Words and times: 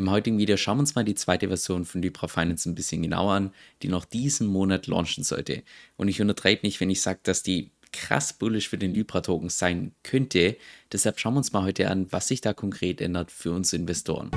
Im 0.00 0.10
heutigen 0.10 0.38
Video 0.38 0.56
schauen 0.56 0.78
wir 0.78 0.80
uns 0.80 0.94
mal 0.94 1.04
die 1.04 1.14
zweite 1.14 1.48
Version 1.48 1.84
von 1.84 2.00
Libra 2.00 2.26
Finance 2.26 2.66
ein 2.66 2.74
bisschen 2.74 3.02
genauer 3.02 3.34
an, 3.34 3.52
die 3.82 3.88
noch 3.88 4.06
diesen 4.06 4.46
Monat 4.46 4.86
launchen 4.86 5.24
sollte. 5.24 5.62
Und 5.98 6.08
ich 6.08 6.22
untertreibe 6.22 6.64
nicht, 6.66 6.80
wenn 6.80 6.88
ich 6.88 7.02
sage, 7.02 7.20
dass 7.22 7.42
die 7.42 7.70
krass 7.92 8.32
bullish 8.32 8.70
für 8.70 8.78
den 8.78 8.94
Libra-Token 8.94 9.50
sein 9.50 9.92
könnte. 10.02 10.56
Deshalb 10.90 11.20
schauen 11.20 11.34
wir 11.34 11.38
uns 11.38 11.52
mal 11.52 11.64
heute 11.64 11.90
an, 11.90 12.10
was 12.10 12.28
sich 12.28 12.40
da 12.40 12.54
konkret 12.54 13.02
ändert 13.02 13.30
für 13.30 13.52
uns 13.52 13.74
Investoren. 13.74 14.30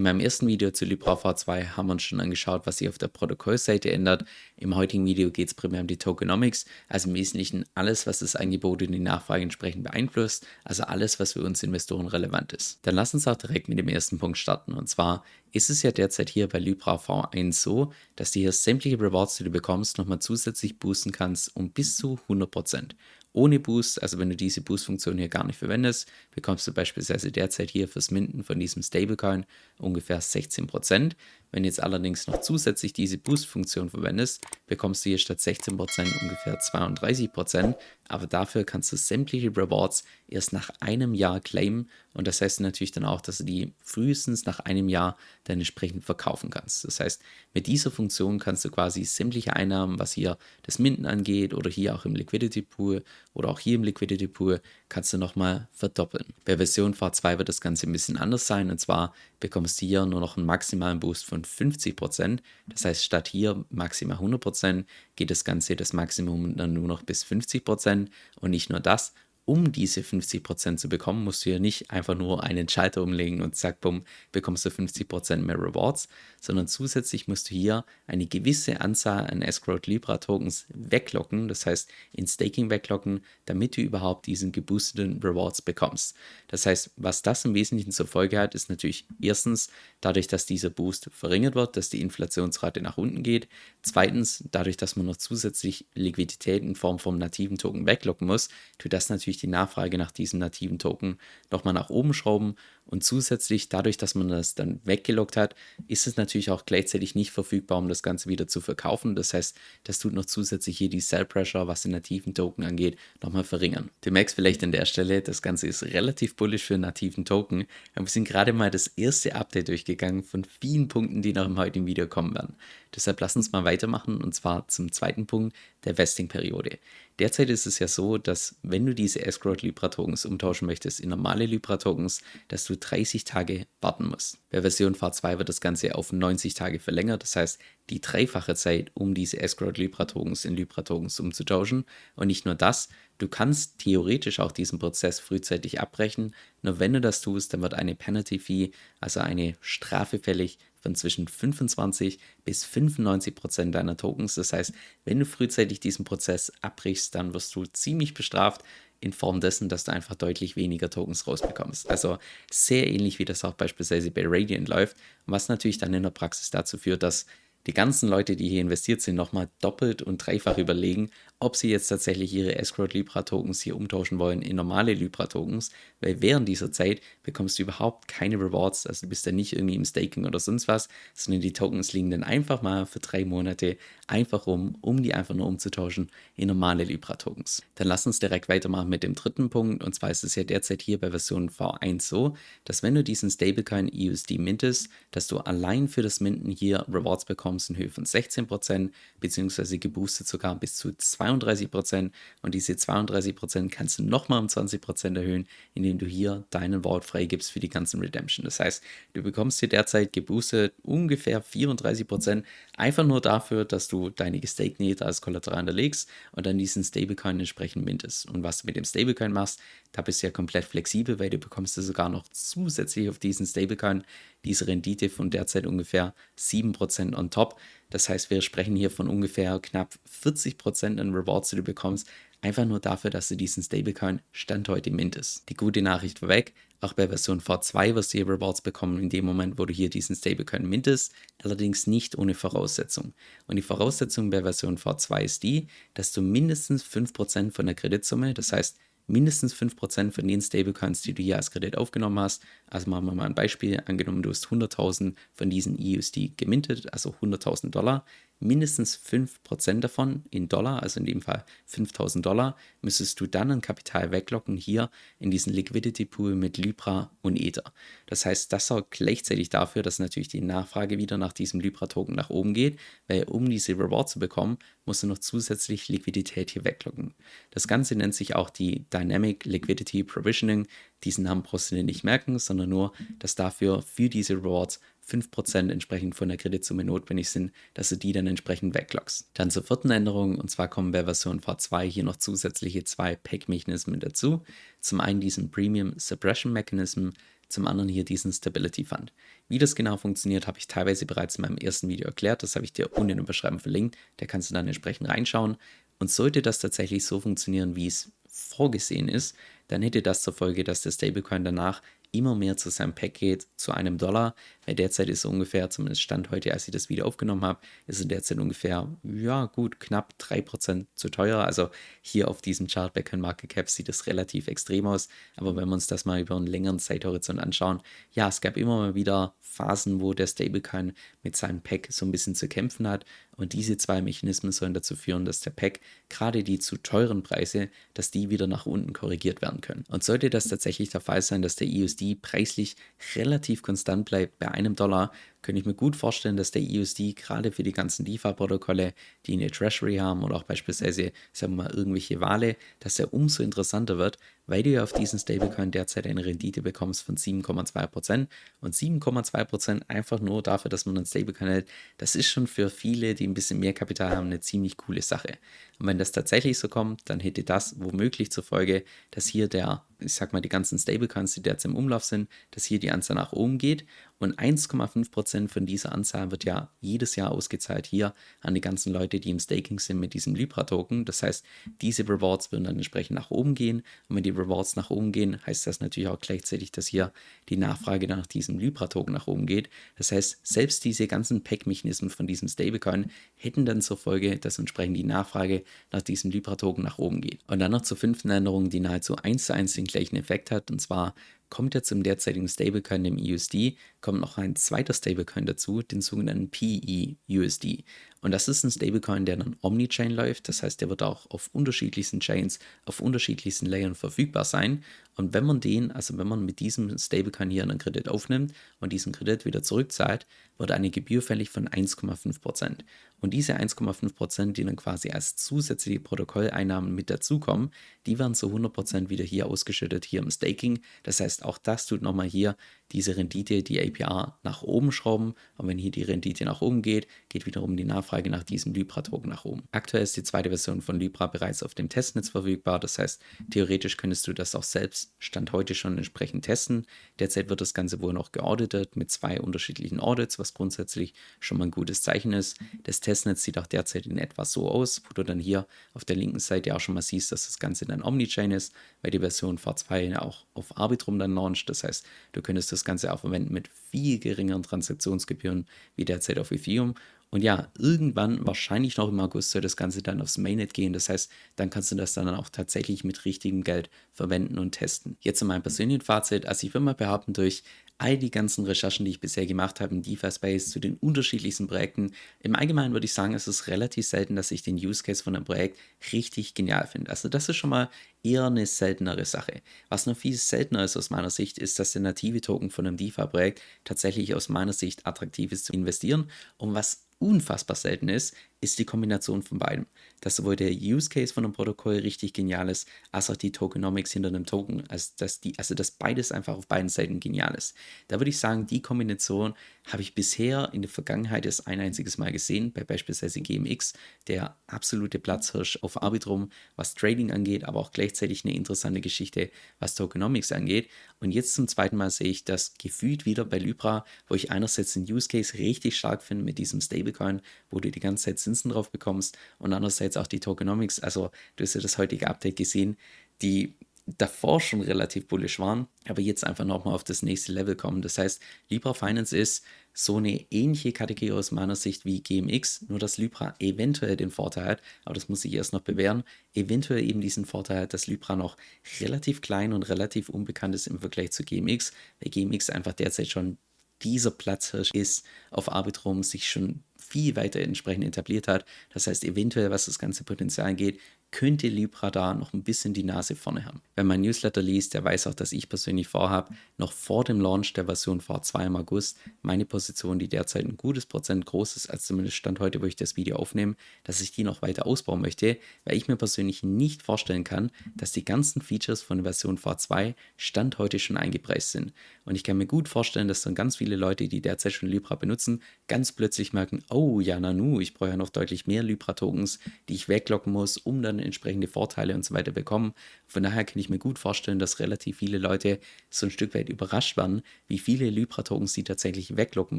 In 0.00 0.04
meinem 0.04 0.20
ersten 0.20 0.46
Video 0.46 0.70
zu 0.70 0.86
Libra 0.86 1.12
V2 1.12 1.76
haben 1.76 1.88
wir 1.88 1.92
uns 1.92 2.04
schon 2.04 2.20
angeschaut, 2.20 2.62
was 2.64 2.78
sich 2.78 2.88
auf 2.88 2.96
der 2.96 3.08
Protokollseite 3.08 3.92
ändert. 3.92 4.24
Im 4.56 4.74
heutigen 4.74 5.04
Video 5.04 5.30
geht 5.30 5.48
es 5.48 5.52
primär 5.52 5.82
um 5.82 5.88
die 5.88 5.98
Tokenomics, 5.98 6.64
also 6.88 7.10
im 7.10 7.16
Wesentlichen 7.16 7.66
alles, 7.74 8.06
was 8.06 8.20
das 8.20 8.34
Angebot 8.34 8.80
und 8.80 8.92
die 8.92 8.98
Nachfrage 8.98 9.42
entsprechend 9.42 9.84
beeinflusst, 9.84 10.46
also 10.64 10.84
alles, 10.84 11.20
was 11.20 11.34
für 11.34 11.42
uns 11.42 11.62
Investoren 11.62 12.06
relevant 12.06 12.54
ist. 12.54 12.78
Dann 12.80 12.94
lass 12.94 13.12
uns 13.12 13.28
auch 13.28 13.36
direkt 13.36 13.68
mit 13.68 13.78
dem 13.78 13.88
ersten 13.88 14.18
Punkt 14.18 14.38
starten 14.38 14.72
und 14.72 14.88
zwar 14.88 15.22
ist 15.52 15.68
es 15.68 15.82
ja 15.82 15.90
derzeit 15.90 16.30
hier 16.30 16.48
bei 16.48 16.60
Libra 16.60 16.96
V1 16.96 17.52
so, 17.52 17.92
dass 18.16 18.30
du 18.30 18.38
hier 18.38 18.52
sämtliche 18.52 18.98
Rewards, 18.98 19.36
die 19.36 19.44
du 19.44 19.50
bekommst, 19.50 19.98
nochmal 19.98 20.20
zusätzlich 20.20 20.78
boosten 20.78 21.12
kannst 21.12 21.54
um 21.54 21.72
bis 21.72 21.98
zu 21.98 22.18
100% 22.26 22.92
ohne 23.32 23.60
Boost, 23.60 24.02
also 24.02 24.18
wenn 24.18 24.30
du 24.30 24.36
diese 24.36 24.60
Boost-Funktion 24.60 25.18
hier 25.18 25.28
gar 25.28 25.46
nicht 25.46 25.58
verwendest, 25.58 26.10
bekommst 26.34 26.66
du 26.66 26.72
beispielsweise 26.72 27.30
derzeit 27.30 27.70
hier 27.70 27.86
fürs 27.86 28.10
Minden 28.10 28.42
von 28.42 28.58
diesem 28.58 28.82
Stablecoin 28.82 29.46
ungefähr 29.78 30.20
16%. 30.20 31.12
Wenn 31.52 31.62
du 31.62 31.68
jetzt 31.68 31.82
allerdings 31.82 32.26
noch 32.26 32.40
zusätzlich 32.40 32.92
diese 32.92 33.18
Boost-Funktion 33.18 33.90
verwendest, 33.90 34.44
bekommst 34.66 35.04
du 35.04 35.10
hier 35.10 35.18
statt 35.18 35.38
16% 35.38 36.20
ungefähr 36.20 36.58
32%, 36.58 37.74
aber 38.08 38.26
dafür 38.26 38.64
kannst 38.64 38.92
du 38.92 38.96
sämtliche 38.96 39.56
Rewards 39.56 40.04
erst 40.28 40.52
nach 40.52 40.70
einem 40.80 41.14
Jahr 41.14 41.40
claimen 41.40 41.88
und 42.12 42.26
das 42.26 42.40
heißt 42.40 42.60
natürlich 42.60 42.90
dann 42.90 43.04
auch, 43.04 43.20
dass 43.20 43.38
du 43.38 43.44
die 43.44 43.72
frühestens 43.80 44.44
nach 44.44 44.60
einem 44.60 44.88
Jahr 44.88 45.16
dann 45.44 45.58
entsprechend 45.58 46.04
verkaufen 46.04 46.50
kannst. 46.50 46.84
Das 46.84 46.98
heißt, 46.98 47.22
mit 47.54 47.68
dieser 47.68 47.90
Funktion 47.90 48.40
kannst 48.40 48.64
du 48.64 48.70
quasi 48.70 49.04
sämtliche 49.04 49.54
Einnahmen, 49.54 49.98
was 49.98 50.12
hier 50.12 50.36
das 50.62 50.80
Minden 50.80 51.06
angeht 51.06 51.54
oder 51.54 51.70
hier 51.70 51.94
auch 51.94 52.04
im 52.04 52.16
Liquidity 52.16 52.62
Pool 52.62 53.04
oder 53.32 53.48
auch 53.48 53.60
hier 53.60 53.76
im 53.76 53.84
Liquidity 53.84 54.26
Pool, 54.26 54.60
kannst 54.88 55.12
du 55.12 55.18
nochmal 55.18 55.68
verdoppeln. 55.72 56.26
Bei 56.44 56.56
Version 56.56 56.94
V2 56.94 57.38
wird 57.38 57.48
das 57.48 57.60
Ganze 57.60 57.86
ein 57.86 57.92
bisschen 57.92 58.16
anders 58.16 58.46
sein 58.46 58.70
und 58.70 58.80
zwar 58.80 59.14
bekommst 59.38 59.80
du 59.80 59.86
hier 59.86 60.04
nur 60.04 60.20
noch 60.20 60.36
einen 60.36 60.46
maximalen 60.46 60.98
Boost 60.98 61.24
von 61.24 61.44
50%. 61.44 62.40
Das 62.66 62.84
heißt, 62.84 63.04
statt 63.04 63.28
hier 63.28 63.64
maximal 63.70 64.18
100% 64.18 64.84
geht 65.14 65.30
das 65.30 65.44
Ganze 65.44 65.76
das 65.76 65.92
Maximum 65.92 66.56
dann 66.56 66.72
nur 66.72 66.88
noch 66.88 67.02
bis 67.02 67.24
50% 67.24 68.08
und 68.40 68.50
nicht 68.50 68.68
nur 68.68 68.80
das, 68.80 69.14
um 69.44 69.72
diese 69.72 70.02
50% 70.02 70.76
zu 70.76 70.88
bekommen, 70.88 71.24
musst 71.24 71.44
du 71.44 71.50
ja 71.50 71.58
nicht 71.58 71.90
einfach 71.90 72.14
nur 72.14 72.44
einen 72.44 72.68
Schalter 72.68 73.02
umlegen 73.02 73.42
und 73.42 73.56
zack, 73.56 73.80
bumm, 73.80 74.04
bekommst 74.30 74.64
du 74.64 74.68
50% 74.68 75.36
mehr 75.38 75.58
Rewards, 75.58 76.08
sondern 76.40 76.68
zusätzlich 76.68 77.26
musst 77.26 77.50
du 77.50 77.54
hier 77.54 77.84
eine 78.06 78.26
gewisse 78.26 78.80
Anzahl 78.80 79.26
an 79.26 79.42
Escrowed 79.42 79.86
Libra 79.86 80.18
Tokens 80.18 80.66
weglocken, 80.68 81.48
das 81.48 81.66
heißt 81.66 81.90
in 82.12 82.26
Staking 82.26 82.70
weglocken, 82.70 83.24
damit 83.46 83.76
du 83.76 83.80
überhaupt 83.80 84.26
diesen 84.26 84.52
geboosteten 84.52 85.20
Rewards 85.22 85.62
bekommst. 85.62 86.14
Das 86.48 86.66
heißt, 86.66 86.92
was 86.96 87.22
das 87.22 87.44
im 87.44 87.54
Wesentlichen 87.54 87.92
zur 87.92 88.06
Folge 88.06 88.38
hat, 88.38 88.54
ist 88.54 88.70
natürlich 88.70 89.06
erstens 89.20 89.70
dadurch, 90.00 90.28
dass 90.28 90.46
dieser 90.46 90.70
Boost 90.70 91.10
verringert 91.12 91.56
wird, 91.56 91.76
dass 91.76 91.88
die 91.88 92.00
Inflationsrate 92.00 92.80
nach 92.80 92.98
unten 92.98 93.22
geht. 93.22 93.48
Zweitens, 93.82 94.44
dadurch, 94.52 94.76
dass 94.76 94.96
man 94.96 95.06
noch 95.06 95.16
zusätzlich 95.16 95.86
Liquidität 95.94 96.62
in 96.62 96.76
Form 96.76 96.98
vom 96.98 97.18
nativen 97.18 97.58
Token 97.58 97.86
weglocken 97.86 98.26
muss, 98.26 98.48
tut 98.78 98.92
das 98.92 99.08
natürlich 99.08 99.39
die 99.40 99.46
Nachfrage 99.46 99.98
nach 99.98 100.10
diesem 100.10 100.38
nativen 100.38 100.78
Token 100.78 101.18
nochmal 101.50 101.74
nach 101.74 101.90
oben 101.90 102.14
schrauben 102.14 102.54
und 102.90 103.04
zusätzlich, 103.04 103.68
dadurch, 103.68 103.96
dass 103.96 104.16
man 104.16 104.28
das 104.28 104.56
dann 104.56 104.80
weggelockt 104.84 105.36
hat, 105.36 105.54
ist 105.86 106.08
es 106.08 106.16
natürlich 106.16 106.50
auch 106.50 106.66
gleichzeitig 106.66 107.14
nicht 107.14 107.30
verfügbar, 107.30 107.78
um 107.78 107.88
das 107.88 108.02
Ganze 108.02 108.28
wieder 108.28 108.48
zu 108.48 108.60
verkaufen. 108.60 109.14
Das 109.14 109.32
heißt, 109.32 109.56
das 109.84 110.00
tut 110.00 110.12
noch 110.12 110.24
zusätzlich 110.24 110.76
hier 110.76 110.90
die 110.90 111.00
Sell 111.00 111.24
Pressure, 111.24 111.68
was 111.68 111.82
den 111.82 111.92
nativen 111.92 112.34
Token 112.34 112.64
angeht, 112.64 112.98
nochmal 113.22 113.44
verringern. 113.44 113.90
Du 114.00 114.10
merkst 114.10 114.34
vielleicht 114.34 114.64
an 114.64 114.72
der 114.72 114.86
Stelle, 114.86 115.22
das 115.22 115.40
Ganze 115.40 115.68
ist 115.68 115.84
relativ 115.84 116.34
bullish 116.34 116.64
für 116.64 116.74
einen 116.74 116.82
nativen 116.82 117.24
Token. 117.24 117.66
wir 117.94 118.06
sind 118.06 118.26
gerade 118.26 118.52
mal 118.52 118.72
das 118.72 118.88
erste 118.88 119.36
Update 119.36 119.68
durchgegangen 119.68 120.24
von 120.24 120.44
vielen 120.44 120.88
Punkten, 120.88 121.22
die 121.22 121.32
noch 121.32 121.46
im 121.46 121.58
heutigen 121.58 121.86
Video 121.86 122.08
kommen 122.08 122.34
werden. 122.34 122.56
Deshalb 122.94 123.20
lass 123.20 123.36
uns 123.36 123.52
mal 123.52 123.64
weitermachen 123.64 124.20
und 124.20 124.34
zwar 124.34 124.66
zum 124.66 124.90
zweiten 124.90 125.26
Punkt 125.26 125.54
der 125.84 125.96
Vesting-Periode. 125.96 126.78
Derzeit 127.20 127.50
ist 127.50 127.66
es 127.66 127.78
ja 127.78 127.86
so, 127.86 128.16
dass 128.16 128.56
wenn 128.62 128.86
du 128.86 128.94
diese 128.94 129.24
Escrowed 129.24 129.62
Libra 129.62 129.88
Tokens 129.88 130.24
umtauschen 130.24 130.66
möchtest 130.66 131.00
in 131.00 131.10
normale 131.10 131.44
Libra 131.44 131.76
Tokens, 131.76 132.22
dass 132.48 132.64
du 132.64 132.79
30 132.80 133.24
Tage 133.24 133.66
warten 133.80 134.08
musst. 134.08 134.38
Bei 134.50 134.60
Version 134.60 134.94
V2 134.94 135.38
wird 135.38 135.48
das 135.48 135.60
Ganze 135.60 135.94
auf 135.94 136.12
90 136.12 136.54
Tage 136.54 136.80
verlängert, 136.80 137.22
das 137.22 137.36
heißt 137.36 137.60
die 137.90 138.00
dreifache 138.00 138.54
Zeit, 138.54 138.90
um 138.94 139.14
diese 139.14 139.40
Escrowed 139.40 139.78
Libra 139.78 140.04
Tokens 140.04 140.44
in 140.44 140.56
Libra 140.56 140.82
Tokens 140.82 141.18
umzutauschen. 141.20 141.84
Und 142.14 142.28
nicht 142.28 142.44
nur 142.44 142.54
das, 142.54 142.88
du 143.18 143.28
kannst 143.28 143.78
theoretisch 143.78 144.40
auch 144.40 144.52
diesen 144.52 144.78
Prozess 144.78 145.20
frühzeitig 145.20 145.80
abbrechen. 145.80 146.34
Nur 146.62 146.78
wenn 146.78 146.92
du 146.92 147.00
das 147.00 147.20
tust, 147.20 147.52
dann 147.52 147.62
wird 147.62 147.74
eine 147.74 147.94
Penalty 147.94 148.38
Fee, 148.38 148.70
also 149.00 149.20
eine 149.20 149.56
Strafe 149.60 150.18
fällig, 150.18 150.58
von 150.80 150.94
zwischen 150.94 151.28
25 151.28 152.18
bis 152.44 152.64
95 152.64 153.34
Prozent 153.34 153.74
deiner 153.74 153.96
Tokens. 153.96 154.34
Das 154.36 154.52
heißt, 154.52 154.72
wenn 155.04 155.18
du 155.18 155.26
frühzeitig 155.26 155.80
diesen 155.80 156.04
Prozess 156.04 156.52
abbrichst, 156.62 157.14
dann 157.14 157.34
wirst 157.34 157.54
du 157.54 157.66
ziemlich 157.66 158.14
bestraft 158.14 158.62
in 159.00 159.12
Form 159.12 159.40
dessen, 159.40 159.68
dass 159.68 159.84
du 159.84 159.92
einfach 159.92 160.14
deutlich 160.14 160.56
weniger 160.56 160.90
Tokens 160.90 161.26
rausbekommst. 161.26 161.90
Also 161.90 162.18
sehr 162.50 162.86
ähnlich 162.86 163.18
wie 163.18 163.24
das 163.24 163.44
auch 163.44 163.54
beispielsweise 163.54 164.10
bei 164.10 164.22
Radiant 164.26 164.68
läuft, 164.68 164.96
was 165.26 165.48
natürlich 165.48 165.78
dann 165.78 165.94
in 165.94 166.02
der 166.02 166.10
Praxis 166.10 166.50
dazu 166.50 166.76
führt, 166.76 167.02
dass 167.02 167.26
die 167.66 167.74
ganzen 167.74 168.08
Leute, 168.08 168.36
die 168.36 168.48
hier 168.48 168.60
investiert 168.60 169.02
sind, 169.02 169.16
nochmal 169.16 169.48
doppelt 169.60 170.02
und 170.02 170.18
dreifach 170.18 170.58
überlegen, 170.58 171.10
ob 171.38 171.56
sie 171.56 171.70
jetzt 171.70 171.88
tatsächlich 171.88 172.32
ihre 172.34 172.56
Escrowed 172.56 172.92
Libra 172.92 173.22
Tokens 173.22 173.62
hier 173.62 173.76
umtauschen 173.76 174.18
wollen 174.18 174.42
in 174.42 174.56
normale 174.56 174.92
Libra 174.92 175.26
Tokens, 175.26 175.70
weil 176.00 176.20
während 176.20 176.48
dieser 176.48 176.70
Zeit 176.70 177.00
bekommst 177.22 177.58
du 177.58 177.62
überhaupt 177.62 178.08
keine 178.08 178.36
Rewards, 178.36 178.86
also 178.86 179.06
du 179.06 179.08
bist 179.08 179.26
dann 179.26 179.36
nicht 179.36 179.54
irgendwie 179.54 179.74
im 179.74 179.84
Staking 179.84 180.26
oder 180.26 180.38
sonst 180.38 180.68
was, 180.68 180.88
sondern 181.14 181.40
die 181.40 181.54
Tokens 181.54 181.92
liegen 181.94 182.10
dann 182.10 182.24
einfach 182.24 182.60
mal 182.60 182.84
für 182.84 183.00
drei 183.00 183.24
Monate 183.24 183.78
einfach 184.06 184.46
rum, 184.46 184.76
um 184.80 185.02
die 185.02 185.14
einfach 185.14 185.34
nur 185.34 185.46
umzutauschen 185.46 186.10
in 186.36 186.48
normale 186.48 186.84
Libra 186.84 187.16
Tokens. 187.16 187.62
Dann 187.76 187.86
lass 187.86 188.06
uns 188.06 188.18
direkt 188.18 188.48
weitermachen 188.48 188.88
mit 188.88 189.02
dem 189.02 189.14
dritten 189.14 189.48
Punkt. 189.48 189.82
Und 189.82 189.94
zwar 189.94 190.10
ist 190.10 190.24
es 190.24 190.34
ja 190.34 190.44
derzeit 190.44 190.82
hier 190.82 190.98
bei 190.98 191.10
Version 191.10 191.48
V1 191.48 192.02
so, 192.02 192.36
dass 192.64 192.82
wenn 192.82 192.94
du 192.94 193.04
diesen 193.04 193.30
Stablecoin 193.30 193.90
EUSD 193.94 194.38
mintest, 194.38 194.88
dass 195.10 195.26
du 195.26 195.38
allein 195.38 195.88
für 195.88 196.02
das 196.02 196.20
Minten 196.20 196.50
hier 196.50 196.84
Rewards 196.88 197.24
bekommst 197.24 197.49
in 197.56 197.76
Höhe 197.76 197.90
von 197.90 198.04
16%, 198.04 198.90
beziehungsweise 199.20 199.78
geboostet 199.78 200.26
sogar 200.26 200.58
bis 200.58 200.76
zu 200.76 200.92
2 200.96 201.20
32 201.20 201.70
Prozent 201.70 202.14
und 202.42 202.54
diese 202.54 202.76
32 202.76 203.34
Prozent 203.34 203.72
kannst 203.72 203.98
du 203.98 204.02
nochmal 204.02 204.40
um 204.40 204.48
20 204.48 204.80
Prozent 204.80 205.16
erhöhen, 205.16 205.46
indem 205.74 205.98
du 205.98 206.06
hier 206.06 206.44
deinen 206.50 206.82
Vault 206.82 207.04
freigibst 207.04 207.52
für 207.52 207.60
die 207.60 207.68
ganzen 207.68 208.00
Redemption. 208.00 208.44
Das 208.44 208.60
heißt, 208.60 208.82
du 209.12 209.22
bekommst 209.22 209.60
hier 209.60 209.68
derzeit 209.68 210.12
geboostet 210.12 210.74
ungefähr 210.82 211.42
34 211.42 212.06
Prozent, 212.06 212.46
einfach 212.76 213.04
nur 213.04 213.20
dafür, 213.20 213.64
dass 213.64 213.88
du 213.88 214.10
deine 214.10 214.40
gestakten 214.40 214.86
Ether 214.86 215.06
als 215.06 215.20
Kollateral 215.20 215.58
hinterlegst 215.58 216.08
und 216.32 216.46
dann 216.46 216.58
diesen 216.58 216.82
Stablecoin 216.84 217.38
entsprechend 217.38 217.84
mintest. 217.84 218.28
Und 218.28 218.42
was 218.42 218.62
du 218.62 218.66
mit 218.66 218.76
dem 218.76 218.84
Stablecoin 218.84 219.32
machst, 219.32 219.60
da 219.92 220.02
bist 220.02 220.22
du 220.22 220.28
ja 220.28 220.30
komplett 220.30 220.64
flexibel, 220.64 221.18
weil 221.18 221.30
du 221.30 221.38
bekommst 221.38 221.76
du 221.76 221.82
sogar 221.82 222.08
noch 222.08 222.24
zusätzlich 222.30 223.08
auf 223.08 223.18
diesen 223.18 223.46
Stablecoin 223.46 224.04
diese 224.44 224.66
Rendite 224.66 225.08
von 225.08 225.30
derzeit 225.30 225.66
ungefähr 225.66 226.14
7% 226.38 227.14
on 227.16 227.30
top. 227.30 227.58
Das 227.90 228.08
heißt, 228.08 228.30
wir 228.30 228.40
sprechen 228.40 228.76
hier 228.76 228.90
von 228.90 229.08
ungefähr 229.08 229.58
knapp 229.60 229.94
40% 230.08 231.00
an 231.00 231.14
Rewards, 231.14 231.50
die 231.50 231.56
du 231.56 231.62
bekommst, 231.62 232.08
einfach 232.42 232.64
nur 232.64 232.80
dafür, 232.80 233.10
dass 233.10 233.28
du 233.28 233.36
diesen 233.36 233.62
Stablecoin 233.62 234.20
Stand 234.32 234.68
heute 234.68 234.90
mintest. 234.90 235.48
Die 235.48 235.54
gute 235.54 235.82
Nachricht 235.82 236.20
vorweg, 236.20 236.54
auch 236.80 236.94
bei 236.94 237.08
Version 237.08 237.40
V2 237.40 237.94
wirst 237.94 238.14
du 238.14 238.18
hier 238.18 238.28
Rewards 238.28 238.62
bekommen 238.62 238.98
in 238.98 239.10
dem 239.10 239.26
Moment, 239.26 239.58
wo 239.58 239.66
du 239.66 239.72
hier 239.72 239.90
diesen 239.90 240.16
Stablecoin 240.16 240.66
mintest, 240.66 241.12
allerdings 241.42 241.86
nicht 241.86 242.16
ohne 242.16 242.34
Voraussetzung. 242.34 243.12
Und 243.46 243.56
die 243.56 243.62
Voraussetzung 243.62 244.30
bei 244.30 244.42
Version 244.42 244.78
V2 244.78 245.22
ist 245.22 245.42
die, 245.42 245.66
dass 245.94 246.12
du 246.12 246.22
mindestens 246.22 246.82
5% 246.84 247.52
von 247.52 247.66
der 247.66 247.74
Kreditsumme, 247.74 248.32
das 248.32 248.52
heißt 248.52 248.78
mindestens 249.10 249.54
5% 249.54 250.12
von 250.12 250.26
den 250.26 250.40
Stablecoins, 250.40 251.02
die 251.02 251.14
du 251.14 251.22
hier 251.22 251.36
als 251.36 251.50
Kredit 251.50 251.76
aufgenommen 251.76 252.18
hast. 252.18 252.42
Also 252.66 252.88
machen 252.88 253.06
wir 253.06 253.14
mal 253.14 253.26
ein 253.26 253.34
Beispiel. 253.34 253.82
Angenommen, 253.86 254.22
du 254.22 254.30
hast 254.30 254.46
100.000 254.46 255.14
von 255.32 255.50
diesen 255.50 255.76
EUSD 255.78 256.32
gemintet, 256.36 256.92
also 256.92 257.14
100.000 257.20 257.70
Dollar. 257.70 258.04
Mindestens 258.40 258.96
5% 258.98 259.80
davon 259.80 260.24
in 260.30 260.48
Dollar, 260.48 260.82
also 260.82 260.98
in 260.98 261.06
dem 261.06 261.22
Fall 261.22 261.44
5000 261.66 262.24
Dollar, 262.24 262.56
müsstest 262.80 263.20
du 263.20 263.26
dann 263.26 263.50
ein 263.50 263.60
Kapital 263.60 264.10
weglocken 264.10 264.56
hier 264.56 264.90
in 265.18 265.30
diesen 265.30 265.52
Liquidity 265.52 266.06
Pool 266.06 266.34
mit 266.34 266.56
Libra 266.56 267.10
und 267.22 267.38
Ether. 267.38 267.72
Das 268.06 268.26
heißt, 268.26 268.52
das 268.52 268.66
sorgt 268.66 268.92
gleichzeitig 268.92 269.50
dafür, 269.50 269.82
dass 269.82 269.98
natürlich 269.98 270.28
die 270.28 270.40
Nachfrage 270.40 270.98
wieder 270.98 271.18
nach 271.18 271.32
diesem 271.32 271.60
Libra-Token 271.60 272.14
nach 272.14 272.30
oben 272.30 272.54
geht, 272.54 272.78
weil 273.06 273.24
um 273.24 273.48
diese 273.48 273.72
Reward 273.72 274.08
zu 274.08 274.18
bekommen, 274.18 274.58
musst 274.86 275.02
du 275.02 275.06
noch 275.06 275.18
zusätzlich 275.18 275.88
Liquidität 275.88 276.50
hier 276.50 276.64
weglocken. 276.64 277.14
Das 277.50 277.68
Ganze 277.68 277.94
nennt 277.94 278.14
sich 278.14 278.34
auch 278.34 278.50
die 278.50 278.86
Dynamic 278.90 279.44
Liquidity 279.44 280.02
Provisioning. 280.02 280.66
Diesen 281.04 281.24
Namen 281.24 281.42
brauchst 281.42 281.70
du 281.70 281.76
dir 281.76 281.84
nicht 281.84 282.04
merken, 282.04 282.38
sondern 282.38 282.68
nur, 282.68 282.92
dass 283.18 283.34
dafür 283.34 283.82
für 283.82 284.08
diese 284.08 284.34
Rewards 284.34 284.80
5% 285.08 285.70
entsprechend 285.70 286.14
von 286.14 286.28
der 286.28 286.38
Kreditsumme 286.38 286.84
notwendig 286.84 287.30
sind, 287.30 287.52
dass 287.74 287.88
du 287.88 287.96
die 287.96 288.12
dann 288.12 288.26
entsprechend 288.26 288.74
weglockst. 288.74 289.30
Dann 289.34 289.50
zur 289.50 289.62
vierten 289.62 289.90
Änderung, 289.90 290.36
und 290.38 290.50
zwar 290.50 290.68
kommen 290.68 290.92
bei 290.92 291.04
Version 291.04 291.40
V2 291.40 291.84
hier 291.84 292.04
noch 292.04 292.16
zusätzliche 292.16 292.84
zwei 292.84 293.16
Pack-Mechanismen 293.16 294.00
dazu. 294.00 294.42
Zum 294.80 295.00
einen 295.00 295.20
diesen 295.20 295.50
Premium 295.50 295.94
Suppression 295.98 296.52
Mechanism, 296.52 297.10
zum 297.48 297.66
anderen 297.66 297.88
hier 297.88 298.04
diesen 298.04 298.32
Stability 298.32 298.84
Fund. 298.84 299.12
Wie 299.48 299.58
das 299.58 299.74
genau 299.74 299.96
funktioniert, 299.96 300.46
habe 300.46 300.58
ich 300.58 300.68
teilweise 300.68 301.04
bereits 301.04 301.36
in 301.36 301.42
meinem 301.42 301.58
ersten 301.58 301.88
Video 301.88 302.06
erklärt. 302.06 302.44
Das 302.44 302.54
habe 302.54 302.64
ich 302.64 302.72
dir 302.72 302.92
unten 302.92 303.10
in 303.10 303.16
der 303.16 303.24
Beschreibung 303.24 303.58
verlinkt. 303.58 303.96
Da 304.18 304.26
kannst 304.26 304.50
du 304.50 304.54
dann 304.54 304.68
entsprechend 304.68 305.08
reinschauen. 305.08 305.56
Und 305.98 306.10
sollte 306.10 306.40
das 306.40 306.60
tatsächlich 306.60 307.04
so 307.04 307.20
funktionieren, 307.20 307.76
wie 307.76 307.88
es 307.88 308.12
vorgesehen 308.26 309.08
ist, 309.08 309.36
dann 309.70 309.82
hätte 309.82 310.02
das 310.02 310.22
zur 310.22 310.34
Folge, 310.34 310.64
dass 310.64 310.82
der 310.82 310.90
Stablecoin 310.90 311.44
danach 311.44 311.82
immer 312.12 312.34
mehr 312.34 312.56
zu 312.56 312.70
seinem 312.70 312.94
Pack 312.94 313.14
geht, 313.14 313.46
zu 313.56 313.72
einem 313.72 313.98
Dollar, 313.98 314.34
weil 314.66 314.74
derzeit 314.74 315.08
ist 315.08 315.24
ungefähr, 315.24 315.70
zumindest 315.70 316.02
Stand 316.02 316.30
heute, 316.30 316.52
als 316.52 316.66
ich 316.66 316.72
das 316.72 316.88
Video 316.88 317.04
aufgenommen 317.04 317.42
habe, 317.42 317.60
ist 317.86 318.00
er 318.00 318.06
derzeit 318.06 318.38
ungefähr, 318.38 318.88
ja 319.02 319.46
gut, 319.46 319.80
knapp 319.80 320.14
3% 320.18 320.86
zu 320.94 321.08
teuer. 321.08 321.44
Also 321.44 321.70
hier 322.02 322.28
auf 322.28 322.42
diesem 322.42 322.66
Chart 322.66 322.92
bei 322.92 323.04
Market 323.16 323.50
Cap 323.50 323.68
sieht 323.68 323.88
es 323.88 324.06
relativ 324.06 324.48
extrem 324.48 324.86
aus, 324.86 325.08
aber 325.36 325.56
wenn 325.56 325.68
wir 325.68 325.74
uns 325.74 325.86
das 325.86 326.04
mal 326.04 326.20
über 326.20 326.36
einen 326.36 326.46
längeren 326.46 326.78
Zeithorizont 326.78 327.38
anschauen, 327.38 327.80
ja, 328.12 328.28
es 328.28 328.40
gab 328.40 328.56
immer 328.56 328.76
mal 328.78 328.94
wieder 328.94 329.34
Phasen, 329.40 330.00
wo 330.00 330.14
der 330.14 330.26
Stablecoin 330.26 330.92
mit 331.22 331.36
seinem 331.36 331.60
Pack 331.60 331.88
so 331.90 332.06
ein 332.06 332.12
bisschen 332.12 332.34
zu 332.34 332.48
kämpfen 332.48 332.88
hat 332.88 333.04
und 333.36 333.54
diese 333.54 333.76
zwei 333.76 334.02
Mechanismen 334.02 334.52
sollen 334.52 334.74
dazu 334.74 334.94
führen, 334.94 335.24
dass 335.24 335.40
der 335.40 335.50
Pack 335.50 335.80
gerade 336.08 336.44
die 336.44 336.58
zu 336.58 336.76
teuren 336.76 337.22
Preise, 337.22 337.70
dass 337.94 338.10
die 338.10 338.30
wieder 338.30 338.46
nach 338.46 338.66
unten 338.66 338.92
korrigiert 338.92 339.40
werden 339.40 339.60
können. 339.60 339.84
Und 339.88 340.04
sollte 340.04 340.28
das 340.28 340.48
tatsächlich 340.48 340.90
der 340.90 341.00
Fall 341.00 341.22
sein, 341.22 341.42
dass 341.42 341.56
der 341.56 341.66
EUSD 341.68 341.99
preislich 342.14 342.76
relativ 343.16 343.62
konstant 343.62 344.06
bleibt 344.06 344.38
bei 344.38 344.50
einem 344.50 344.74
Dollar, 344.74 345.12
könnte 345.42 345.60
ich 345.60 345.66
mir 345.66 345.74
gut 345.74 345.96
vorstellen, 345.96 346.36
dass 346.36 346.50
der 346.50 346.62
EUSD 346.62 347.14
gerade 347.14 347.52
für 347.52 347.62
die 347.62 347.72
ganzen 347.72 348.04
DeFi-Protokolle, 348.04 348.94
die 349.26 349.32
eine 349.34 349.50
Treasury 349.50 349.96
haben 349.96 350.22
oder 350.22 350.36
auch 350.36 350.42
beispielsweise, 350.42 351.12
sagen 351.32 351.56
wir 351.56 351.64
mal, 351.64 351.74
irgendwelche 351.74 352.20
Wale, 352.20 352.56
dass 352.78 352.98
er 352.98 353.12
umso 353.12 353.42
interessanter 353.42 353.98
wird, 353.98 354.18
weil 354.46 354.64
du 354.64 354.70
ja 354.70 354.82
auf 354.82 354.92
diesen 354.92 355.18
Stablecoin 355.18 355.70
derzeit 355.70 356.06
eine 356.06 356.24
Rendite 356.24 356.60
bekommst 356.60 357.04
von 357.04 357.16
7,2% 357.16 358.26
und 358.60 358.74
7,2% 358.74 359.82
einfach 359.86 360.20
nur 360.20 360.42
dafür, 360.42 360.68
dass 360.68 360.86
man 360.86 360.96
einen 360.96 361.06
Stablecoin 361.06 361.48
hält, 361.48 361.68
das 361.98 362.16
ist 362.16 362.26
schon 362.26 362.48
für 362.48 362.68
viele, 362.68 363.14
die 363.14 363.26
ein 363.26 363.34
bisschen 363.34 363.60
mehr 363.60 363.72
Kapital 363.72 364.16
haben, 364.16 364.26
eine 364.26 364.40
ziemlich 364.40 364.76
coole 364.76 365.02
Sache. 365.02 365.38
Und 365.78 365.86
wenn 365.86 365.98
das 365.98 366.12
tatsächlich 366.12 366.58
so 366.58 366.68
kommt, 366.68 367.02
dann 367.06 367.20
hätte 367.20 367.44
das 367.44 367.76
womöglich 367.78 368.32
zur 368.32 368.42
Folge, 368.42 368.84
dass 369.12 369.26
hier 369.26 369.48
der, 369.48 369.84
ich 370.00 370.14
sag 370.14 370.32
mal, 370.32 370.40
die 370.40 370.48
ganzen 370.48 370.78
Stablecoins, 370.78 371.34
die 371.34 371.42
derzeit 371.42 371.70
im 371.70 371.76
Umlauf 371.76 372.04
sind, 372.04 372.28
dass 372.50 372.64
hier 372.64 372.80
die 372.80 372.90
Anzahl 372.90 373.14
nach 373.14 373.32
oben 373.32 373.56
geht 373.56 373.86
und 374.20 374.38
1,5% 374.38 375.48
von 375.48 375.64
dieser 375.64 375.92
Anzahl 375.92 376.30
wird 376.30 376.44
ja 376.44 376.70
jedes 376.82 377.16
Jahr 377.16 377.32
ausgezahlt 377.32 377.86
hier 377.86 378.14
an 378.42 378.54
die 378.54 378.60
ganzen 378.60 378.92
Leute, 378.92 379.18
die 379.18 379.30
im 379.30 379.38
Staking 379.38 379.78
sind 379.78 379.98
mit 379.98 380.12
diesem 380.12 380.34
Libra-Token. 380.34 381.06
Das 381.06 381.22
heißt, 381.22 381.42
diese 381.80 382.06
Rewards 382.06 382.52
würden 382.52 382.64
dann 382.64 382.76
entsprechend 382.76 383.14
nach 383.14 383.30
oben 383.30 383.54
gehen. 383.54 383.78
Und 384.08 384.16
wenn 384.16 384.22
die 384.22 384.28
Rewards 384.28 384.76
nach 384.76 384.90
oben 384.90 385.10
gehen, 385.12 385.44
heißt 385.46 385.66
das 385.66 385.80
natürlich 385.80 386.10
auch 386.10 386.20
gleichzeitig, 386.20 386.70
dass 386.70 386.86
hier 386.86 387.14
die 387.48 387.56
Nachfrage 387.56 388.06
nach 388.08 388.26
diesem 388.26 388.58
Libra-Token 388.58 389.14
nach 389.14 389.26
oben 389.26 389.46
geht. 389.46 389.70
Das 389.96 390.12
heißt, 390.12 390.46
selbst 390.46 390.84
diese 390.84 391.06
ganzen 391.06 391.42
Pack-Mechanismen 391.42 392.10
von 392.10 392.26
diesem 392.26 392.46
Stablecoin 392.46 393.10
hätten 393.36 393.64
dann 393.64 393.80
zur 393.80 393.96
Folge, 393.96 394.38
dass 394.38 394.58
entsprechend 394.58 394.98
die 394.98 395.04
Nachfrage 395.04 395.64
nach 395.92 396.02
diesem 396.02 396.30
Libra-Token 396.30 396.84
nach 396.84 396.98
oben 396.98 397.22
geht. 397.22 397.40
Und 397.46 397.58
dann 397.58 397.72
noch 397.72 397.82
zur 397.82 397.96
fünften 397.96 398.28
Änderung, 398.28 398.68
die 398.68 398.80
nahezu 398.80 399.16
eins 399.16 399.46
zu 399.46 399.54
eins 399.54 399.72
den 399.72 399.86
gleichen 399.86 400.16
Effekt 400.16 400.50
hat. 400.50 400.70
Und 400.70 400.82
zwar 400.82 401.14
kommt 401.50 401.74
jetzt 401.74 401.90
im 401.90 402.02
derzeitigen 402.02 402.48
Stablecoin, 402.48 403.04
dem 403.04 403.18
EUSD, 403.20 403.76
kommt 404.00 404.20
noch 404.20 404.38
ein 404.38 404.56
zweiter 404.56 404.94
Stablecoin 404.94 405.46
dazu, 405.46 405.82
den 405.82 406.00
sogenannten 406.00 406.50
PE-USD. 406.50 407.84
Und 408.22 408.30
das 408.30 408.48
ist 408.48 408.64
ein 408.64 408.70
Stablecoin, 408.70 409.26
der 409.26 409.36
dann 409.36 409.56
Omnichain 409.60 410.12
läuft. 410.12 410.48
Das 410.48 410.62
heißt, 410.62 410.80
der 410.80 410.88
wird 410.88 411.02
auch 411.02 411.28
auf 411.30 411.50
unterschiedlichsten 411.52 412.20
Chains, 412.20 412.58
auf 412.84 413.00
unterschiedlichsten 413.00 413.66
Layern 413.66 413.94
verfügbar 413.94 414.44
sein. 414.44 414.84
Und 415.16 415.34
wenn 415.34 415.44
man 415.44 415.60
den, 415.60 415.90
also 415.90 416.16
wenn 416.18 416.28
man 416.28 416.44
mit 416.44 416.60
diesem 416.60 416.96
Stablecoin 416.96 417.50
hier 417.50 417.62
einen 417.62 417.78
Kredit 417.78 418.08
aufnimmt 418.08 418.52
und 418.80 418.92
diesen 418.92 419.12
Kredit 419.12 419.44
wieder 419.44 419.62
zurückzahlt, 419.62 420.26
wird 420.58 420.70
eine 420.70 420.90
Gebühr 420.90 421.22
fällig 421.22 421.50
von 421.50 421.68
1,5%. 421.68 422.78
Und 423.20 423.34
diese 423.34 423.58
1,5%, 423.58 424.52
die 424.52 424.64
dann 424.64 424.76
quasi 424.76 425.10
als 425.10 425.36
zusätzliche 425.36 426.00
Protokolleinnahmen 426.00 426.94
mit 426.94 427.10
dazukommen, 427.10 427.70
die 428.06 428.18
werden 428.18 428.34
zu 428.34 428.48
100% 428.48 429.10
wieder 429.10 429.24
hier 429.24 429.46
ausgeschüttet, 429.46 430.04
hier 430.04 430.22
im 430.22 430.30
Staking. 430.30 430.80
Das 431.02 431.20
heißt, 431.20 431.44
auch 431.44 431.58
das 431.58 431.86
tut 431.86 432.02
nochmal 432.02 432.26
hier 432.26 432.56
diese 432.92 433.16
Rendite, 433.16 433.62
die 433.62 433.80
APR 433.80 434.38
nach 434.42 434.62
oben 434.62 434.90
schrauben. 434.90 435.34
Und 435.56 435.68
wenn 435.68 435.78
hier 435.78 435.90
die 435.90 436.02
Rendite 436.02 436.44
nach 436.44 436.60
oben 436.60 436.82
geht, 436.82 437.06
geht 437.28 437.46
wiederum 437.46 437.76
die 437.76 437.84
Nachfrage 437.84 438.30
nach 438.30 438.42
diesem 438.42 438.72
Libra-Token 438.72 439.30
nach 439.30 439.44
oben. 439.44 439.62
Aktuell 439.70 440.02
ist 440.02 440.16
die 440.16 440.22
zweite 440.22 440.48
Version 440.48 440.80
von 440.80 440.98
Libra 440.98 441.26
bereits 441.26 441.62
auf 441.62 441.74
dem 441.74 441.88
Testnetz 441.88 442.30
verfügbar. 442.30 442.80
Das 442.80 442.98
heißt, 442.98 443.22
theoretisch 443.50 443.96
könntest 443.96 444.26
du 444.26 444.32
das 444.32 444.54
auch 444.54 444.62
selbst 444.62 445.12
Stand 445.18 445.52
heute 445.52 445.74
schon 445.74 445.96
entsprechend 445.96 446.44
testen. 446.44 446.86
Derzeit 447.18 447.48
wird 447.48 447.60
das 447.60 447.74
Ganze 447.74 448.00
wohl 448.00 448.12
noch 448.12 448.32
geauditet 448.32 448.96
mit 448.96 449.10
zwei 449.10 449.40
unterschiedlichen 449.40 450.00
Audits, 450.00 450.38
was 450.38 450.54
grundsätzlich 450.54 451.14
schon 451.38 451.58
mal 451.58 451.66
ein 451.66 451.70
gutes 451.70 452.02
Zeichen 452.02 452.32
ist. 452.32 452.58
Das 452.84 453.00
Testnetz 453.10 453.42
sieht 453.42 453.58
auch 453.58 453.66
derzeit 453.66 454.06
in 454.06 454.18
etwa 454.18 454.44
so 454.44 454.68
aus, 454.68 455.02
wo 455.04 455.12
du 455.14 455.24
dann 455.24 455.40
hier 455.40 455.66
auf 455.94 456.04
der 456.04 456.14
linken 456.14 456.38
Seite 456.38 456.76
auch 456.76 456.80
schon 456.80 456.94
mal 456.94 457.02
siehst, 457.02 457.32
dass 457.32 457.46
das 457.46 457.58
Ganze 457.58 457.84
dann 457.84 458.04
Omnichain 458.04 458.52
ist, 458.52 458.72
weil 459.02 459.10
die 459.10 459.18
Version 459.18 459.58
V2 459.58 460.16
auch 460.16 460.46
auf 460.54 460.76
Arbitrum 460.78 461.18
dann 461.18 461.34
launcht. 461.34 461.68
Das 461.68 461.82
heißt, 461.82 462.06
du 462.30 462.40
könntest 462.40 462.70
das 462.70 462.84
Ganze 462.84 463.12
auch 463.12 463.18
verwenden 463.18 463.52
mit 463.52 463.68
viel 463.90 464.20
geringeren 464.20 464.62
Transaktionsgebühren 464.62 465.66
wie 465.96 466.04
derzeit 466.04 466.38
auf 466.38 466.52
Ethereum. 466.52 466.94
Und 467.32 467.42
ja, 467.42 467.70
irgendwann, 467.78 468.44
wahrscheinlich 468.44 468.96
noch 468.96 469.08
im 469.08 469.20
August, 469.20 469.52
soll 469.52 469.62
das 469.62 469.76
Ganze 469.76 470.02
dann 470.02 470.20
aufs 470.20 470.36
Mainnet 470.36 470.74
gehen. 470.74 470.92
Das 470.92 471.08
heißt, 471.08 471.30
dann 471.54 471.70
kannst 471.70 471.92
du 471.92 471.96
das 471.96 472.12
dann 472.12 472.28
auch 472.28 472.48
tatsächlich 472.48 473.04
mit 473.04 473.24
richtigem 473.24 473.62
Geld 473.62 473.88
verwenden 474.12 474.58
und 474.58 474.72
testen. 474.72 475.16
Jetzt 475.20 475.38
zu 475.38 475.44
meinem 475.44 475.62
persönlichen 475.62 476.00
Fazit. 476.00 476.46
Also 476.46 476.66
ich 476.66 476.74
würde 476.74 476.84
mal 476.84 476.94
behaupten, 476.94 477.32
durch 477.32 477.62
all 477.98 478.16
die 478.16 478.30
ganzen 478.30 478.64
Recherchen, 478.64 479.04
die 479.04 479.12
ich 479.12 479.20
bisher 479.20 479.46
gemacht 479.46 479.80
habe 479.80 479.94
im 479.94 480.02
DeFi-Space 480.02 480.70
zu 480.70 480.80
den 480.80 480.96
unterschiedlichsten 480.96 481.68
Projekten, 481.68 482.12
im 482.40 482.56
Allgemeinen 482.56 482.94
würde 482.94 483.04
ich 483.04 483.12
sagen, 483.12 483.34
es 483.34 483.46
ist 483.46 483.68
relativ 483.68 484.06
selten, 484.06 484.36
dass 484.36 484.50
ich 484.50 484.62
den 484.62 484.76
Use 484.76 485.02
Case 485.02 485.22
von 485.22 485.36
einem 485.36 485.44
Projekt 485.44 485.78
richtig 486.12 486.54
genial 486.54 486.86
finde. 486.86 487.10
Also 487.10 487.28
das 487.28 487.48
ist 487.48 487.56
schon 487.56 487.70
mal 487.70 487.90
eher 488.22 488.44
eine 488.44 488.66
seltenere 488.66 489.24
Sache. 489.24 489.62
Was 489.88 490.06
noch 490.06 490.16
viel 490.16 490.36
seltener 490.36 490.84
ist 490.84 490.96
aus 490.96 491.10
meiner 491.10 491.30
Sicht, 491.30 491.58
ist, 491.58 491.78
dass 491.78 491.92
der 491.92 492.02
native 492.02 492.40
Token 492.40 492.70
von 492.70 492.86
einem 492.86 492.96
DeFi-Projekt 492.96 493.62
tatsächlich 493.84 494.34
aus 494.34 494.48
meiner 494.48 494.72
Sicht 494.72 495.06
attraktiv 495.06 495.52
ist 495.52 495.64
zu 495.66 495.72
investieren 495.72 496.30
und 496.58 496.74
was 496.74 497.06
unfassbar 497.18 497.76
selten 497.76 498.08
ist, 498.08 498.34
ist 498.60 498.78
die 498.78 498.84
Kombination 498.84 499.42
von 499.42 499.58
beidem. 499.58 499.86
Dass 500.20 500.36
sowohl 500.36 500.56
der 500.56 500.70
Use 500.72 501.08
Case 501.08 501.32
von 501.32 501.44
einem 501.44 501.54
Protokoll 501.54 501.96
richtig 501.96 502.34
genial 502.34 502.68
ist, 502.68 502.86
als 503.10 503.30
auch 503.30 503.36
die 503.36 503.52
Tokenomics 503.52 504.12
hinter 504.12 504.28
einem 504.28 504.44
Token, 504.44 504.84
also 504.88 505.10
dass, 505.16 505.40
die, 505.40 505.58
also 505.58 505.74
dass 505.74 505.90
beides 505.90 506.30
einfach 506.30 506.56
auf 506.56 506.66
beiden 506.66 506.90
Seiten 506.90 507.20
genial 507.20 507.54
ist. 507.54 507.74
Da 508.08 508.20
würde 508.20 508.28
ich 508.28 508.38
sagen, 508.38 508.66
die 508.66 508.82
Kombination 508.82 509.54
habe 509.86 510.02
ich 510.02 510.14
bisher 510.14 510.70
in 510.72 510.82
der 510.82 510.90
Vergangenheit 510.90 511.46
erst 511.46 511.66
ein 511.66 511.80
einziges 511.80 512.18
Mal 512.18 512.32
gesehen, 512.32 512.72
bei 512.72 512.84
beispielsweise 512.84 513.40
GMX, 513.40 513.94
der 514.28 514.56
absolute 514.66 515.18
Platzhirsch 515.18 515.78
auf 515.82 516.02
Arbitrum, 516.02 516.50
was 516.76 516.94
Trading 516.94 517.30
angeht, 517.32 517.64
aber 517.64 517.80
auch 517.80 517.92
gleichzeitig 517.92 518.44
eine 518.44 518.54
interessante 518.54 519.00
Geschichte, 519.00 519.50
was 519.78 519.94
Tokenomics 519.94 520.52
angeht. 520.52 520.90
Und 521.18 521.32
jetzt 521.32 521.54
zum 521.54 521.66
zweiten 521.66 521.96
Mal 521.96 522.10
sehe 522.10 522.28
ich 522.28 522.44
das 522.44 522.74
gefühlt 522.74 523.24
wieder 523.24 523.44
bei 523.44 523.58
Libra, 523.58 524.04
wo 524.28 524.34
ich 524.34 524.50
einerseits 524.50 524.92
den 524.92 525.10
Use 525.10 525.28
Case 525.28 525.56
richtig 525.58 525.96
stark 525.98 526.22
finde 526.22 526.44
mit 526.44 526.58
diesem 526.58 526.80
Stablecoin, 526.80 527.40
wo 527.70 527.80
du 527.80 527.90
die 527.90 528.00
ganze 528.00 528.26
Zeit 528.26 528.38
Zinsen 528.50 528.70
drauf 528.70 528.90
bekommst 528.90 529.38
und 529.58 529.72
andererseits 529.72 530.16
auch 530.16 530.26
die 530.26 530.40
Tokenomics. 530.40 531.00
Also 531.00 531.30
du 531.56 531.62
hast 531.62 531.74
ja 531.74 531.80
das 531.80 531.98
heutige 531.98 532.28
Update 532.28 532.56
gesehen, 532.56 532.96
die 533.42 533.74
davor 534.18 534.60
schon 534.60 534.80
relativ 534.80 535.28
bullish 535.28 535.60
waren, 535.60 535.86
aber 536.08 536.20
jetzt 536.20 536.44
einfach 536.44 536.64
nochmal 536.64 536.94
auf 536.94 537.04
das 537.04 537.22
nächste 537.22 537.52
Level 537.52 537.76
kommen. 537.76 538.02
Das 538.02 538.18
heißt, 538.18 538.42
Libra 538.68 538.92
Finance 538.92 539.36
ist 539.36 539.64
so 539.92 540.16
eine 540.16 540.46
ähnliche 540.50 540.92
Kategorie 540.92 541.32
aus 541.32 541.52
meiner 541.52 541.76
Sicht 541.76 542.04
wie 542.04 542.20
GMX, 542.20 542.86
nur 542.88 542.98
dass 542.98 543.18
Libra 543.18 543.54
eventuell 543.60 544.16
den 544.16 544.30
Vorteil 544.30 544.64
hat, 544.64 544.82
aber 545.04 545.14
das 545.14 545.28
muss 545.28 545.44
ich 545.44 545.52
erst 545.52 545.72
noch 545.72 545.82
bewähren, 545.82 546.24
eventuell 546.54 547.04
eben 547.04 547.20
diesen 547.20 547.44
Vorteil 547.44 547.82
hat, 547.82 547.94
dass 547.94 548.08
Libra 548.08 548.34
noch 548.34 548.56
relativ 549.00 549.42
klein 549.42 549.72
und 549.72 549.88
relativ 549.88 550.28
unbekannt 550.28 550.74
ist 550.74 550.88
im 550.88 550.98
Vergleich 550.98 551.30
zu 551.30 551.44
GMX, 551.44 551.92
weil 552.20 552.30
GMX 552.30 552.70
einfach 552.70 552.94
derzeit 552.94 553.28
schon 553.28 553.58
dieser 554.02 554.30
Platzhirsch 554.30 554.90
ist 554.92 555.26
auf 555.50 555.70
Arbitrum, 555.70 556.22
sich 556.22 556.48
schon 556.48 556.82
viel 557.10 557.36
weiter 557.36 557.60
entsprechend 557.60 558.04
etabliert 558.04 558.48
hat. 558.48 558.64
Das 558.94 559.06
heißt, 559.06 559.24
eventuell, 559.24 559.70
was 559.70 559.86
das 559.86 559.98
ganze 559.98 560.24
Potenzial 560.24 560.68
angeht, 560.68 561.00
könnte 561.32 561.68
Libra 561.68 562.10
da 562.10 562.34
noch 562.34 562.52
ein 562.52 562.64
bisschen 562.64 562.92
die 562.92 563.04
Nase 563.04 563.36
vorne 563.36 563.64
haben. 563.64 563.82
Wenn 563.94 564.06
man 564.06 564.20
Newsletter 564.20 564.62
liest, 564.62 564.94
der 564.94 565.04
weiß 565.04 565.28
auch, 565.28 565.34
dass 565.34 565.52
ich 565.52 565.68
persönlich 565.68 566.08
vorhabe, 566.08 566.54
noch 566.76 566.92
vor 566.92 567.24
dem 567.24 567.40
Launch 567.40 567.72
der 567.72 567.84
Version 567.84 568.20
V2 568.20 568.66
im 568.66 568.76
August 568.76 569.18
meine 569.42 569.64
Position, 569.64 570.18
die 570.18 570.28
derzeit 570.28 570.64
ein 570.64 570.76
gutes 570.76 571.06
Prozent 571.06 571.46
groß 571.46 571.76
ist, 571.76 571.88
als 571.88 572.06
zumindest 572.06 572.36
Stand 572.36 572.58
heute, 572.58 572.82
wo 572.82 572.86
ich 572.86 572.96
das 572.96 573.16
Video 573.16 573.36
aufnehme, 573.36 573.76
dass 574.02 574.20
ich 574.20 574.32
die 574.32 574.42
noch 574.42 574.62
weiter 574.62 574.86
ausbauen 574.86 575.20
möchte, 575.20 575.58
weil 575.84 575.96
ich 575.96 576.08
mir 576.08 576.16
persönlich 576.16 576.62
nicht 576.62 577.02
vorstellen 577.02 577.44
kann, 577.44 577.70
dass 577.94 578.12
die 578.12 578.24
ganzen 578.24 578.60
Features 578.60 579.02
von 579.02 579.18
der 579.18 579.24
Version 579.24 579.58
V2 579.58 580.14
Stand 580.36 580.78
heute 580.78 580.98
schon 580.98 581.16
eingepreist 581.16 581.70
sind. 581.70 581.92
Und 582.24 582.34
ich 582.34 582.44
kann 582.44 582.58
mir 582.58 582.66
gut 582.66 582.88
vorstellen, 582.88 583.28
dass 583.28 583.42
dann 583.42 583.54
ganz 583.54 583.76
viele 583.76 583.96
Leute, 583.96 584.26
die 584.28 584.40
derzeit 584.40 584.72
schon 584.72 584.88
Libra 584.88 585.14
benutzen, 585.14 585.62
ganz 585.86 586.12
plötzlich 586.12 586.52
merken, 586.52 586.82
oh 586.90 586.99
ja, 587.20 587.38
Nanu, 587.38 587.80
ich 587.80 587.94
brauche 587.94 588.10
ja 588.10 588.16
noch 588.16 588.28
deutlich 588.28 588.66
mehr 588.66 588.82
Libra-Tokens, 588.82 589.58
die 589.88 589.94
ich 589.94 590.08
weglocken 590.08 590.52
muss, 590.52 590.76
um 590.76 591.02
dann 591.02 591.18
entsprechende 591.18 591.68
Vorteile 591.68 592.14
und 592.14 592.24
so 592.24 592.34
weiter 592.34 592.52
bekommen. 592.52 592.94
Von 593.26 593.42
daher 593.42 593.64
kann 593.64 593.78
ich 593.78 593.88
mir 593.88 593.98
gut 593.98 594.18
vorstellen, 594.18 594.58
dass 594.58 594.80
relativ 594.80 595.18
viele 595.18 595.38
Leute 595.38 595.78
so 596.10 596.26
ein 596.26 596.30
Stück 596.30 596.54
weit 596.54 596.68
überrascht 596.68 597.16
waren, 597.16 597.42
wie 597.66 597.78
viele 597.78 598.10
Libra-Tokens 598.10 598.72
sie 598.72 598.84
tatsächlich 598.84 599.36
weglocken 599.36 599.78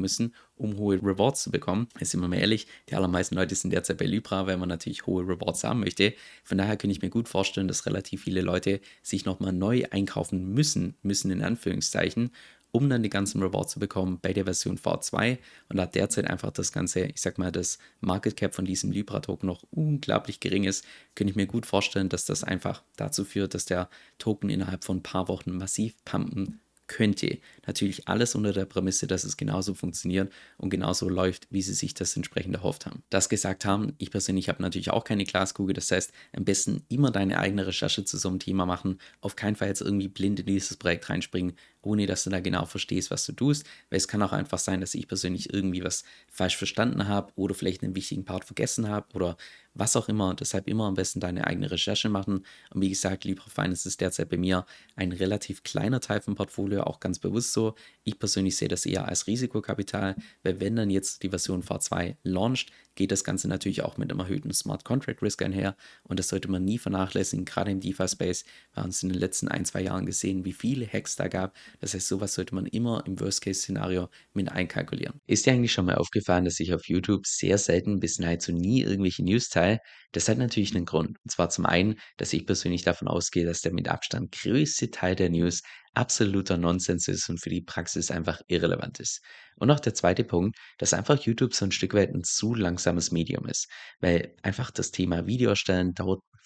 müssen, 0.00 0.34
um 0.56 0.76
hohe 0.76 0.96
Rewards 1.02 1.44
zu 1.44 1.50
bekommen. 1.50 1.88
Jetzt 2.00 2.10
sind 2.10 2.20
wir 2.20 2.28
mal 2.28 2.36
ehrlich, 2.36 2.66
die 2.88 2.94
allermeisten 2.94 3.34
Leute 3.34 3.54
sind 3.54 3.72
derzeit 3.72 3.98
bei 3.98 4.06
Libra, 4.06 4.46
weil 4.46 4.56
man 4.56 4.68
natürlich 4.68 5.06
hohe 5.06 5.22
Rewards 5.22 5.64
haben 5.64 5.80
möchte. 5.80 6.14
Von 6.44 6.58
daher 6.58 6.76
kann 6.76 6.90
ich 6.90 7.02
mir 7.02 7.10
gut 7.10 7.28
vorstellen, 7.28 7.68
dass 7.68 7.86
relativ 7.86 8.22
viele 8.22 8.40
Leute 8.40 8.80
sich 9.02 9.24
nochmal 9.24 9.52
neu 9.52 9.84
einkaufen 9.90 10.52
müssen, 10.54 10.96
müssen 11.02 11.30
in 11.30 11.42
Anführungszeichen, 11.42 12.30
um 12.72 12.88
dann 12.88 13.02
die 13.02 13.10
ganzen 13.10 13.42
Rewards 13.42 13.72
zu 13.72 13.78
bekommen 13.78 14.18
bei 14.20 14.32
der 14.32 14.44
Version 14.44 14.78
V2 14.78 15.38
und 15.68 15.76
da 15.76 15.86
derzeit 15.86 16.26
einfach 16.26 16.50
das 16.50 16.72
ganze, 16.72 17.04
ich 17.04 17.20
sag 17.20 17.38
mal, 17.38 17.52
das 17.52 17.78
Market 18.00 18.36
Cap 18.36 18.54
von 18.54 18.64
diesem 18.64 18.90
Libra-Token 18.90 19.46
noch 19.46 19.62
unglaublich 19.70 20.40
gering 20.40 20.64
ist, 20.64 20.84
könnte 21.14 21.30
ich 21.30 21.36
mir 21.36 21.46
gut 21.46 21.66
vorstellen, 21.66 22.08
dass 22.08 22.24
das 22.24 22.42
einfach 22.42 22.82
dazu 22.96 23.24
führt, 23.24 23.54
dass 23.54 23.66
der 23.66 23.88
Token 24.18 24.50
innerhalb 24.50 24.84
von 24.84 24.98
ein 24.98 25.02
paar 25.02 25.28
Wochen 25.28 25.56
massiv 25.56 25.94
pumpen 26.04 26.60
könnte. 26.86 27.38
Natürlich 27.66 28.08
alles 28.08 28.34
unter 28.34 28.52
der 28.52 28.64
Prämisse, 28.64 29.06
dass 29.06 29.24
es 29.24 29.36
genauso 29.36 29.74
funktioniert 29.74 30.32
und 30.56 30.70
genauso 30.70 31.08
läuft, 31.08 31.46
wie 31.50 31.62
sie 31.62 31.74
sich 31.74 31.94
das 31.94 32.16
entsprechend 32.16 32.54
erhofft 32.54 32.86
haben. 32.86 33.02
Das 33.10 33.28
gesagt 33.28 33.64
haben, 33.64 33.94
ich 33.98 34.10
persönlich 34.10 34.48
habe 34.48 34.62
natürlich 34.62 34.90
auch 34.90 35.04
keine 35.04 35.24
Glaskugel, 35.24 35.74
das 35.74 35.90
heißt, 35.90 36.12
am 36.36 36.44
besten 36.44 36.84
immer 36.88 37.10
deine 37.10 37.38
eigene 37.38 37.66
Recherche 37.66 38.04
zu 38.04 38.18
so 38.18 38.28
einem 38.28 38.38
Thema 38.38 38.66
machen, 38.66 38.98
auf 39.20 39.36
keinen 39.36 39.56
Fall 39.56 39.68
jetzt 39.68 39.80
irgendwie 39.80 40.08
blind 40.08 40.40
in 40.40 40.46
dieses 40.46 40.76
Projekt 40.76 41.08
reinspringen, 41.08 41.54
ohne 41.82 42.06
dass 42.06 42.24
du 42.24 42.30
da 42.30 42.40
genau 42.40 42.64
verstehst, 42.64 43.10
was 43.10 43.26
du 43.26 43.32
tust, 43.32 43.64
weil 43.90 43.96
es 43.96 44.08
kann 44.08 44.22
auch 44.22 44.32
einfach 44.32 44.58
sein, 44.58 44.80
dass 44.80 44.94
ich 44.94 45.08
persönlich 45.08 45.52
irgendwie 45.52 45.84
was 45.84 46.04
falsch 46.30 46.56
verstanden 46.56 47.08
habe 47.08 47.32
oder 47.36 47.54
vielleicht 47.54 47.82
einen 47.82 47.94
wichtigen 47.94 48.24
Part 48.24 48.44
vergessen 48.44 48.88
habe 48.88 49.06
oder 49.14 49.36
was 49.74 49.96
auch 49.96 50.08
immer. 50.08 50.34
Deshalb 50.34 50.68
immer 50.68 50.86
am 50.86 50.94
besten 50.94 51.20
deine 51.20 51.46
eigene 51.46 51.70
Recherche 51.70 52.08
machen. 52.08 52.44
Und 52.70 52.80
wie 52.80 52.88
gesagt, 52.88 53.24
Libra 53.24 53.48
Finance 53.48 53.88
ist 53.88 54.00
derzeit 54.00 54.28
bei 54.28 54.36
mir 54.36 54.66
ein 54.96 55.12
relativ 55.12 55.62
kleiner 55.62 56.00
Teil 56.00 56.20
vom 56.20 56.34
Portfolio, 56.34 56.82
auch 56.84 57.00
ganz 57.00 57.18
bewusst 57.18 57.51
so. 57.52 57.74
Ich 58.04 58.18
persönlich 58.18 58.56
sehe 58.56 58.68
das 58.68 58.84
eher 58.84 59.06
als 59.06 59.26
Risikokapital, 59.26 60.16
weil 60.42 60.60
wenn 60.60 60.76
dann 60.76 60.90
jetzt 60.90 61.22
die 61.22 61.28
Version 61.28 61.62
V2 61.62 62.16
launcht, 62.24 62.72
geht 62.94 63.12
das 63.12 63.24
Ganze 63.24 63.48
natürlich 63.48 63.82
auch 63.82 63.96
mit 63.96 64.10
einem 64.10 64.20
erhöhten 64.20 64.52
Smart 64.52 64.84
Contract 64.84 65.22
Risk 65.22 65.42
einher 65.42 65.76
und 66.02 66.18
das 66.18 66.28
sollte 66.28 66.50
man 66.50 66.64
nie 66.64 66.78
vernachlässigen, 66.78 67.44
gerade 67.44 67.70
im 67.70 67.80
DeFi-Space. 67.80 68.44
Wir 68.74 68.82
haben 68.82 68.90
es 68.90 69.02
in 69.02 69.08
den 69.08 69.18
letzten 69.18 69.48
ein, 69.48 69.64
zwei 69.64 69.82
Jahren 69.82 70.04
gesehen, 70.04 70.44
wie 70.44 70.52
viele 70.52 70.86
Hacks 70.86 71.16
da 71.16 71.28
gab. 71.28 71.56
Das 71.80 71.94
heißt, 71.94 72.08
sowas 72.08 72.34
sollte 72.34 72.54
man 72.54 72.66
immer 72.66 73.04
im 73.06 73.18
Worst-Case-Szenario 73.18 74.08
mit 74.34 74.50
einkalkulieren. 74.50 75.20
Ist 75.26 75.46
dir 75.46 75.52
eigentlich 75.52 75.72
schon 75.72 75.86
mal 75.86 75.94
aufgefallen, 75.94 76.44
dass 76.44 76.60
ich 76.60 76.74
auf 76.74 76.88
YouTube 76.88 77.26
sehr 77.26 77.56
selten 77.58 78.00
bis 78.00 78.18
nahezu 78.18 78.52
nie 78.52 78.82
irgendwelche 78.82 79.24
News 79.24 79.48
teile? 79.48 79.80
Das 80.12 80.28
hat 80.28 80.38
natürlich 80.38 80.74
einen 80.74 80.84
Grund. 80.84 81.16
Und 81.24 81.30
zwar 81.30 81.48
zum 81.48 81.64
einen, 81.64 81.96
dass 82.18 82.32
ich 82.32 82.46
persönlich 82.46 82.82
davon 82.82 83.08
ausgehe, 83.08 83.46
dass 83.46 83.62
der 83.62 83.72
mit 83.72 83.88
Abstand 83.88 84.32
größte 84.32 84.90
Teil 84.90 85.16
der 85.16 85.30
News 85.30 85.62
absoluter 85.94 86.56
Nonsens 86.56 87.08
ist 87.08 87.28
und 87.28 87.38
für 87.38 87.50
die 87.50 87.60
Praxis 87.62 87.91
einfach 88.10 88.40
irrelevant 88.46 89.00
ist. 89.00 89.22
Und 89.56 89.70
auch 89.70 89.80
der 89.80 89.94
zweite 89.94 90.24
Punkt, 90.24 90.58
dass 90.78 90.94
einfach 90.94 91.18
YouTube 91.20 91.54
so 91.54 91.64
ein 91.64 91.72
Stück 91.72 91.94
weit 91.94 92.14
ein 92.14 92.24
zu 92.24 92.54
langsames 92.54 93.12
Medium 93.12 93.46
ist, 93.46 93.68
weil 94.00 94.34
einfach 94.42 94.70
das 94.70 94.90
Thema 94.90 95.26
Video 95.26 95.50
erstellen 95.50 95.94
dauert 95.94 96.22